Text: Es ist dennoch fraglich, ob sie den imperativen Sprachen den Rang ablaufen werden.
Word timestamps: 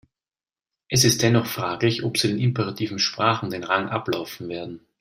Es 0.89 1.03
ist 1.03 1.21
dennoch 1.21 1.45
fraglich, 1.45 2.01
ob 2.03 2.17
sie 2.17 2.29
den 2.29 2.39
imperativen 2.39 2.97
Sprachen 2.97 3.51
den 3.51 3.63
Rang 3.63 3.87
ablaufen 3.87 4.49
werden. 4.49 4.87